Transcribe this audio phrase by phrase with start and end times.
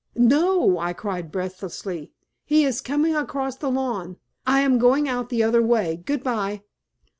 [0.15, 2.11] "No!" I cried, breathlessly;
[2.43, 4.17] "he is coming across the lawn.
[4.47, 6.01] I am going out the other way.
[6.03, 6.63] Goodbye."